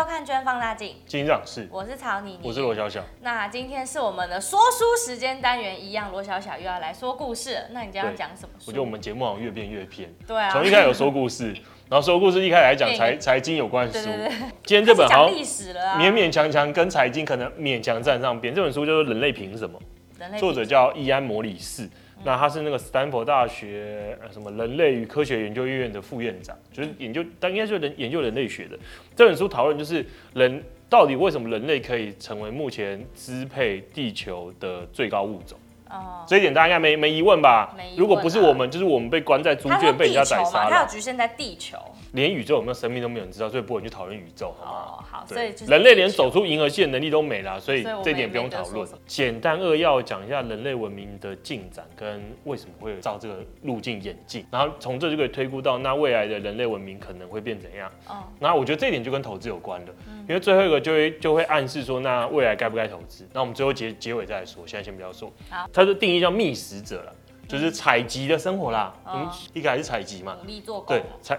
[0.00, 3.04] 收看《捐放大镜》，金长是，我是曹妮妮，我是罗小小。
[3.20, 7.66] 那今天是我们的说书时间单元，一样罗小小又要来说故事。
[7.72, 8.64] 那你今天要讲什么书？
[8.68, 10.10] 我觉得我们节目好像越变越偏。
[10.26, 11.52] 对啊，从一开始有说故事，
[11.90, 13.92] 然后说故事一开始来讲财财经有关书。
[13.92, 14.28] 对对对。
[14.64, 18.54] 今天这本好像历史了啊，勉勉强强跟财经可能勉强站上边。
[18.54, 19.78] 这本书就是《人类凭什么》，
[20.18, 21.86] 人类作者叫伊安·摩里士。
[22.24, 28.78] 那他是那个斯坦福大学什么人类与科学研究院的副院长，就是研究，但应该是人研究人类学的。
[29.16, 35.58] 这本书讨论就是人到底为什么人类可以成为目前支配地球的最高物种。
[35.88, 37.74] 哦，这一点大家应该没没疑问吧？
[37.76, 37.96] 没疑问啊。
[37.98, 40.70] 如果不是我们，就是我们被关在猪圈被人家宰杀了。
[40.70, 41.76] 它有局限在地球。
[42.12, 44.72] 连宇宙有没有生命都没有人知道，所以不会去讨论宇宙，好吗？
[44.72, 48.88] 哦，好，所以人类连走出银河系的能力都没了，所以这点不用讨论。
[49.06, 57.90] 简单扼要讲一下人类文明的进展跟为什么会照这个路径演进，然后从这就可以推估到那未来的人类文明可能会变怎样。
[58.08, 59.94] 哦，然后我觉得这一点就跟投资有关了，
[60.28, 63.28] 因为最后一个就会就会暗示说那未来该不该投资。
[63.32, 65.32] 那我们最后结结尾再来说，现在先不要说。
[65.48, 67.12] 好，它的定义叫觅食者了，
[67.46, 68.94] 就是采集的生活啦。
[69.06, 70.96] 嗯，一开始是采集嘛，努力做工。
[70.96, 71.38] 对，采。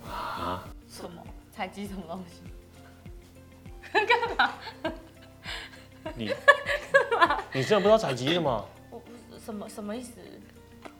[0.00, 0.64] 啊？
[0.88, 1.22] 什么？
[1.50, 2.42] 采集什么东西？
[3.92, 4.54] 干嘛？
[6.14, 6.36] 你干
[7.28, 7.38] 嘛？
[7.52, 8.68] 你真的不知道采集什么？
[8.90, 10.12] 我不是什么什么意思？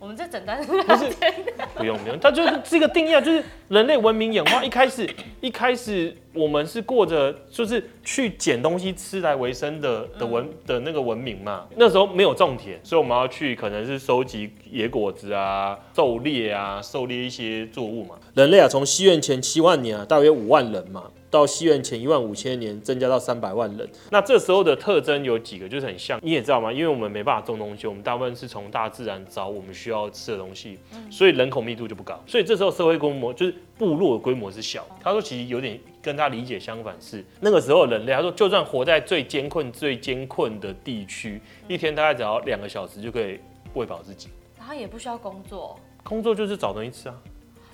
[0.03, 1.05] 我们这整段是不是？
[1.79, 5.09] 不用不用，它就是这个定义啊，就是人类文明演化一开始
[5.41, 11.69] 一开始我们是过着就是去捡东西吃来为生的的文的那个文明嘛。
[11.77, 18.17] 那时候没有种田，所以我们要去可能是收集野果子啊、狩猎啊、狩猎一些作物嘛。
[18.35, 21.05] 人类啊，从西元前七万年啊，大约五万人嘛。
[21.33, 23.89] 到西元前一万五千年，增加到三百万人。
[24.11, 26.21] 那这时候的特征有几个，就是很像。
[26.23, 26.71] 你也知道吗？
[26.71, 30.79] 因为我们没办法种东西，我们大部分是从大自然找我们需要吃的东西，
[31.11, 32.23] 所以人口密度就不高。
[32.27, 34.87] 所以这时候社会规模就是部落的规模是小。
[35.01, 43.41] 他说其实有点跟他理解相反，是那个时候人类，他说就算活在最艰困、最艰困的地区，一天大概只要两个小时就可以
[43.73, 44.29] 喂饱自己，
[44.59, 47.17] 然后也不需要工作，工作就是找东西吃啊。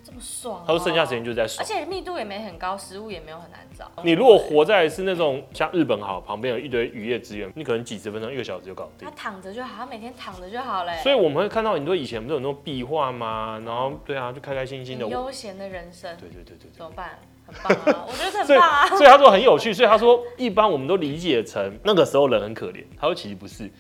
[0.09, 3.91] 这么爽，他说剩下时间就在爽，而且密度也没很高，食物也没有很难找。
[4.03, 9.07] 你如果活在是那种像日本好，旁边有一堆渔业资源，你可能几十分钟、一个小时就搞定。
[9.07, 10.97] 他躺着就好，他每天躺着就好了。
[11.03, 13.61] 所以我们会看到很多以前不是有那种壁画吗？
[13.67, 16.17] 然后对啊，就开开心心的悠闲的人生。
[16.17, 17.19] 对对对对，怎么办？
[17.47, 18.87] 很棒啊，我觉得很棒啊。
[18.89, 23.71] 所以他说很有趣，所以他说一般我们都理解成那个时候人很可怜，他说其实不是。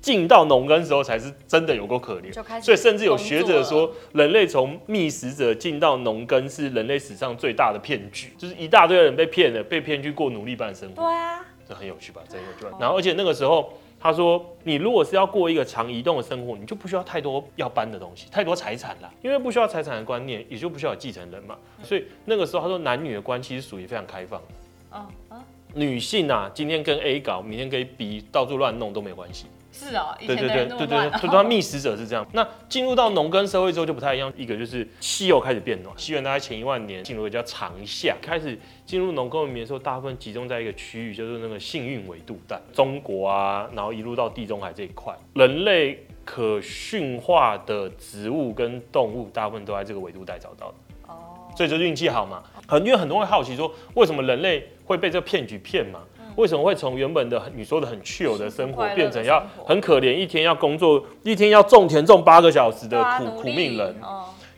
[0.00, 11.02] 进到农耕时候才是真的有够可怜，所以甚至有学者说，人类从觅食者进到农耕是人类史上最大的骗局，就是一大堆人被骗了，被骗去过奴隶般的生活。
[11.02, 12.22] 对啊，这很有趣吧？
[12.28, 12.76] 真有趣。
[12.78, 21.56] 然后而且那个时候他说，你如果是要过一个长移动的生活，你就不需要太多要搬的东西，太多财产了，因为不需要财产的观念，也就不需要有继承人嘛。
[21.82, 25.06] 所以那个时候他说，男女的关系是属于非常开放的。
[25.74, 29.46] 女性啊，今天跟 A 搞，明天跟 B 到处乱弄都没关系。
[29.76, 32.26] 是哦，对对对对对对，就 他觅食者是这样。
[32.32, 35.94] 那进入到农耕社会之后就不太一样，一个就是气候开始变暖。
[35.98, 45.14] 西元大概前一万年进入一个叫长夏，开始进入农耕文明的时候，大部分集中在一个区域，就是那个幸运纬度带，中国啊，然后一路到地中海这一块。
[45.34, 50.74] 人类可驯化的植物跟动物，大部分都在这个纬度带找到的。
[51.08, 52.42] 哦，所以就运气好嘛。
[52.66, 56.00] 很因为很多人会好奇说，为什么人类会被这个骗局骗嘛？
[56.36, 63.94] 为什么会从原本的你说的很 chill 的生活，变成要很可怜，一天要工作，一天要种田种八个小时的苦苦命人？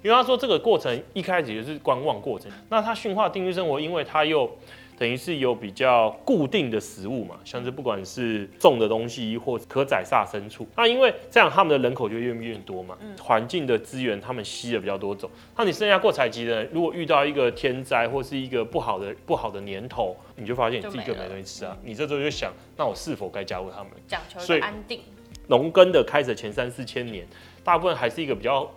[0.02, 2.50] 因为他说这个过程一开始也是观望过程。
[2.68, 4.48] 那他驯化定居生活，因为他又
[4.98, 15.30] 等于是有比较固定的食物嘛，像是不管是种的东西或可宰杀牲畜，那因为这样他们的人口就越越多嘛，环境的资源他们吸的比较多种。
[15.56, 23.92] 那你剩下过采集的，如果遇到一个天灾或是一个不好的不好的年头，你就发现你自己就没东西吃啊，你这时候就想，那我是否该加入他们？
[24.08, 25.00] 讲求安定。
[25.46, 27.24] 农耕的开始前三四千年，
[27.62, 28.68] 大部分还是一个比较。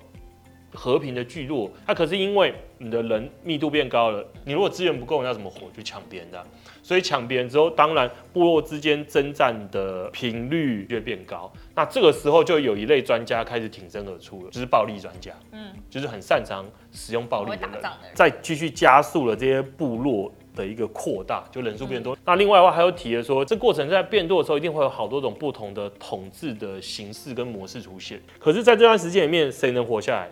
[0.74, 5.68] 和平的聚落，它可是因为你的人密度变高了，你如果资源不够，你要怎么活？
[5.76, 6.44] 就抢别人的，
[6.82, 11.52] 所以抢别人之后，当然部落之间征战的频率就会变高。
[11.76, 17.82] 那这个时候就有一类专家开始挺身而出了，就是暴力专家，嗯，就是很擅长使用暴力的人，
[18.14, 22.16] 再继续加速了这些部落的一个扩大，就人数变多。
[22.16, 28.20] 嗯、那另外的话还有提了说，这过程在变多的时候，一定会有好多种不同的统治的形式跟模式出现。
[28.40, 30.30] 可是，在这段时间里面，谁能活下来？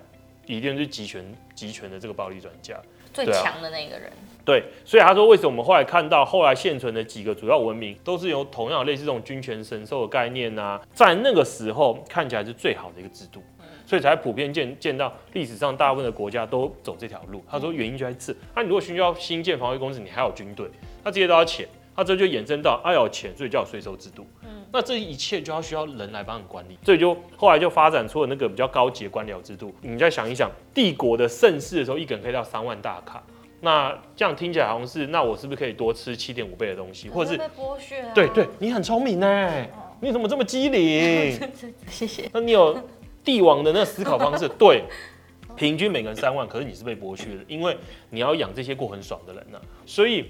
[0.49, 1.23] 一定是集权
[1.53, 2.75] 集权的这个暴力专家，
[3.13, 4.11] 最强的那个人。
[4.43, 13.43] 对，所以他说，为什么我们后来看到后来现存的几个主要文明，都是由同样类似这种君权神授的概念啊，在那个时候看起来是最好的一个制度，
[13.85, 17.43] 所以才普遍见见到历史上大部分的国家都走这条路。
[17.47, 20.67] 他说原因就在这，那你如果需要新建防卫工事，你还有军队，
[21.03, 24.25] 那这些都要钱，那这就衍生到啊有钱，所以叫税收制度。
[24.41, 29.73] 嗯，那这一切就要需要人来帮你管理，所以就后来就发展出了那个比较高级的官僚制度。
[29.81, 33.23] 你再想一想，帝国的盛世的时候，一个人可以到三万大卡。
[33.61, 38.11] 那这样听起来好像是，那我是不是可以多吃七点五倍的东西，或者是被剥削、啊？
[38.13, 39.65] 对对，你很聪明呢，
[39.99, 41.37] 你怎么这么机灵？
[41.89, 42.29] 谢谢。
[42.31, 42.77] 那你有
[43.23, 44.83] 帝王的那个思考方式， 对，
[45.57, 47.75] 平均每个人三万，可是你是被剥削的，因为
[48.11, 49.61] 你要养这些过很爽的人呢、啊。
[49.85, 50.27] 所以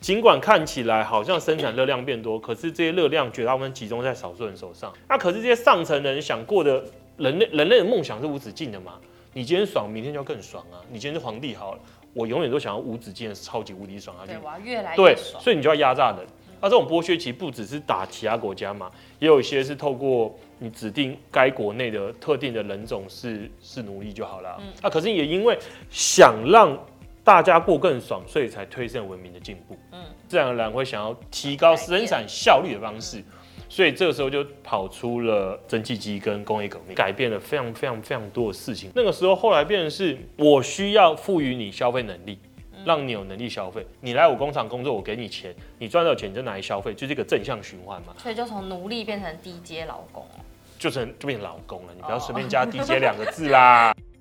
[0.00, 4.92] 尽管看起来好像生产热量变多，可是这些热量绝大部分集中在少数人手上。
[5.08, 6.82] 那可是这些上层人想过的
[7.16, 8.94] 人类人类的梦想是无止境的嘛？
[9.34, 10.80] 你今天爽，明天就要更爽啊！
[10.90, 11.80] 你今天是皇帝好了。
[12.14, 16.26] 我永远都想要无止境的超级无敌爽下去，对，我要越来越对，所以你就要压榨人。
[16.60, 18.90] 那这种剥削其实不只是打其他国家嘛，
[19.20, 24.56] 也有一些是透过你指定该国内的特定的人种是是奴隶就好了。
[24.58, 25.56] 嗯，那可是也因为
[25.90, 26.76] 想让
[27.28, 29.76] 大家过更爽，所以才推升文明的进步。
[29.92, 33.22] 嗯，自然而然会想要提高生产效率的方式。
[33.68, 38.90] 所以这个时候就跑出了蒸汽机跟工业革命，改变了非常非常非常多的事情。
[38.94, 42.38] 那个时候后来变成是，我需要赋予你消费能力，
[42.86, 43.86] 让你有能力消费。
[44.00, 48.14] 你来我工厂工作，我给你钱，你赚到钱你就拿来消费，就是一个正向循环嘛。
[48.16, 50.26] 所以就从奴隶变成低阶劳工，
[50.78, 51.92] 就成就变成劳工了。
[51.94, 53.94] 你不要随便加低阶两个字啦。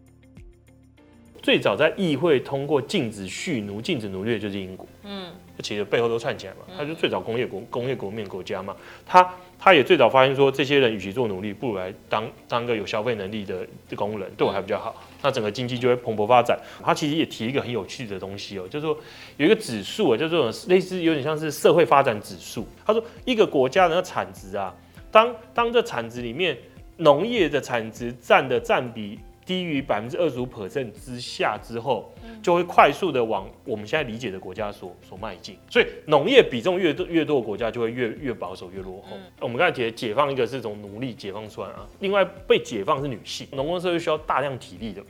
[1.48, 4.86] 最早在议会通过禁止蓄奴、禁止奴隶的就是英国。
[5.06, 5.32] 嗯。
[5.64, 13.66] 其实背后都串起来嘛，他就最早工业国工业国面国家嘛，他他也最早发现说，这些人与其做奴隶，不如来当当个有消费能力的
[13.96, 16.60] 工人，对我还比较好，那整个经济就会蓬勃发展。
[16.84, 18.96] 他其实也提一个很有趣的东西哦，就是说
[19.38, 22.68] 有一个指数啊，就是这种类似有点像是社会发展指数。
[22.86, 24.76] 他说一个国家的那产值啊，
[25.10, 26.58] 当当这产值里面
[26.98, 29.18] 农业的产值占的占比。
[29.48, 32.14] 低于百分之二十五 percent 之下之后，
[32.44, 35.58] 就会快速的往我们现在理解的国家所所迈进。
[35.70, 39.18] 所以农业比重越多越多的国家就会越越保守越落后。
[39.40, 45.02] 我们刚才解解放一个是从奴隶解放出来啊，另外被解放是女性，农工社会需要大量体力的，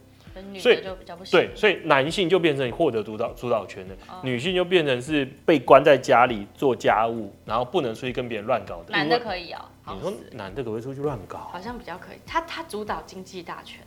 [0.59, 8.91] 所以就比较不行对，所以男性就变成获得主导主导权的，女性就变成是被关在家里做家务，然后不能出去跟别人乱搞的。
[8.91, 11.49] 男的可以哦，你说男的可不可以出去乱搞？
[11.51, 13.81] 好像比较可以，他他主导经济大权。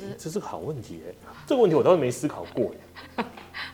[0.18, 1.14] 这是个好问题哎，
[1.46, 2.70] 这个问题我倒是没思考过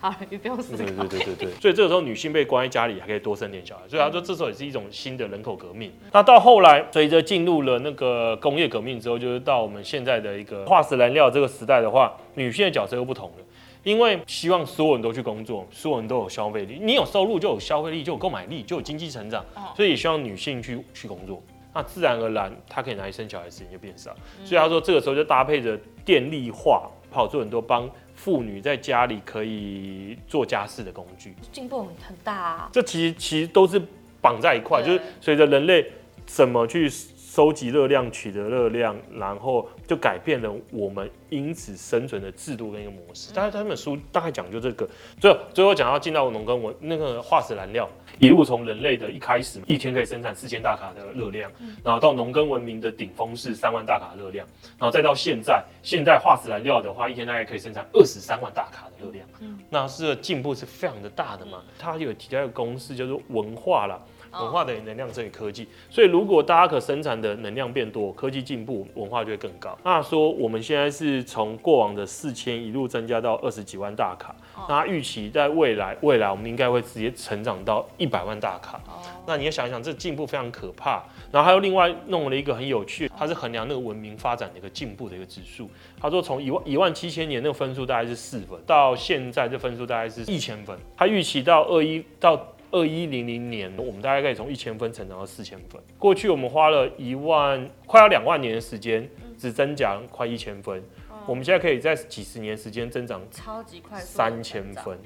[0.01, 0.79] 好，你不用思考。
[0.79, 5.93] 对对对对对，所以这个时候女性被关在家里还可以多生点小孩，所以他说这时候也是一种新的人口革命。
[6.13, 13.45] 那到后来随着进入了那个工业革命之后，就是到我们现在的一个化石燃料这个时代的话，女性的角色又不同了，
[13.83, 19.45] 因为希望所有人都去工作，所有人都有消费力，你有收入就有消费力，就有购买力，就有经济成长，
[19.75, 21.43] 所以也希望女性去去工作。
[21.75, 32.71] 那自然而然，他可以拿来生小孩的时间就变少，所以他说这个时候就搭配着电力化，跑出很多帮妇女在家里可以做家事的工具，进步很大啊。
[32.73, 33.81] 这其实其实都是
[34.21, 35.87] 绑在一块，就是随着人类
[36.27, 36.91] 怎么去
[37.29, 43.35] 收集热量、取得热量，然后就改变了我们因此生存的制度跟一个模式。
[43.35, 44.89] 大概他们书大概讲就这个，
[45.21, 47.87] 最后最后讲到进到农耕文那个化石燃料。
[48.19, 51.53] 一路从人类的一开始，一天可以生产四千大卡的热量，
[51.85, 54.47] 然后到农耕文明的顶峰是三万大卡热量，
[54.79, 59.29] 然后再到现在，现在化石燃料的话，一天大概可以生产二十三万大卡的热量，
[59.69, 61.63] 那是进步是非常的大的嘛。
[61.79, 64.01] 他有提到一个公式叫做文化啦。
[64.33, 69.77] 文化等于能量乘以科技，所以如果大家可生产的能量变多，科技进步，文化就会更高。
[69.85, 74.35] 那说我们现在是从过往的四千一路增加到二十几万大卡，
[74.69, 78.81] 那预期在未来，未来我们应该会直接成长到一百万大卡。
[79.27, 81.03] 那你要想一想，这进步非常可怕。
[81.31, 85.69] 然后还有另外弄了一个很有趣，它是衡量那个文明发展的一个进步的一个指数。
[86.01, 90.79] 他说从一万一万七千年那个分数大概是四分，到现在这分数大概是一千分。
[90.97, 92.41] 他预期到二一到。
[92.71, 95.81] 二一零零年，我们大概可以从一千分成长到四千分。
[95.99, 99.09] 过去我们花了一万，快要两万年的时间，
[99.39, 100.83] 只增长快一千分。
[101.27, 104.99] 我们现在可以在几十年时间增长超级快，三千分。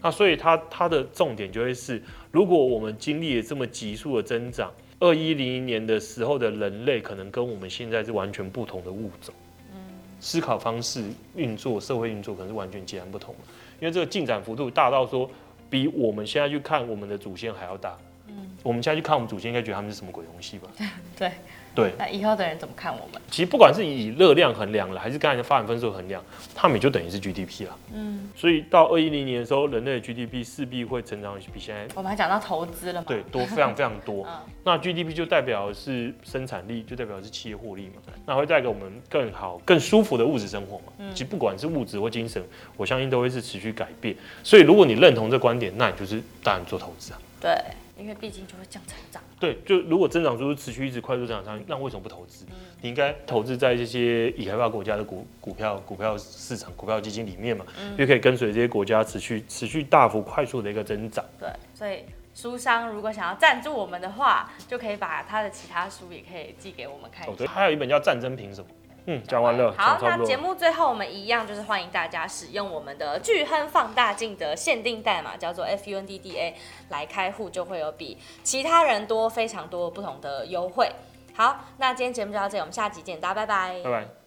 [0.00, 9.34] 那所以它它的重点就会是，如果我们经历了这么急速的增长，二一零零年的时候的人类可能跟我们现在是完全不同的物种，
[10.20, 11.02] 思考方式、
[11.34, 13.40] 运作、社会运作可能是完全截然不同的，
[13.80, 15.28] 因为这个进展幅度大到说。
[15.70, 17.96] 比我们现在去看我们的祖先还要大，
[18.26, 20.68] 嗯，我们现在去看我们祖先，应该觉得他们是什么鬼东西吧？
[21.16, 21.32] 对。
[21.74, 23.22] 对，那以后的人怎么看我们？
[23.30, 26.22] 其实不管是以热量衡量了，还是刚才的发展分数衡量，
[26.54, 27.78] 他们也就等于是 GDP 了。
[27.94, 31.86] 嗯，所以到二一零年的时候，人类的 GDP 势必会成长比现在。
[31.94, 33.06] 我们还讲到投资了嘛？
[33.06, 34.26] 对，多非常非常多。
[34.28, 38.02] 嗯、 那 GDP 就代表是生产力，就代表是企业获利嘛。
[38.26, 40.92] 那会带给我们更好、更舒服的物质生活嘛。
[40.98, 42.42] 嗯、其实不管是物质或精神，
[42.76, 44.16] 我相信都会是持续改变。
[44.42, 47.18] 所以如果你认同这观点，那你就是当然做投资啊。
[47.40, 47.54] 对。
[47.98, 49.22] 因为毕竟就会降成长。
[49.40, 52.44] 对，就如果增长速度持续一直快速增长上去，那为什么不投资？
[52.48, 61.24] 嗯、你应该投资在这些已开发国家的股股票、股票市场、股票基金里面嘛，嗯、就可以跟随这些国家持续持续大幅快速的一个增长。
[61.38, 67.32] 对，所以书商如果想要赞助我们的话，就可以把他的其他书也可以寄给我们看一下。
[67.32, 68.66] 哦，对，还有一本叫《战争凭什么》。
[69.10, 69.74] 嗯，讲完了。
[69.74, 76.52] 好，那节目最后我们一样就是欢迎大家使用我们的巨亨放大镜的限定代码，叫做 FUNDDA
[76.90, 80.92] 来开户，就会有比其他人多非常多不同的优惠。
[81.34, 83.80] 好，那今天节目就到这里，我们下集见，大家拜拜。
[83.82, 84.17] 拜拜。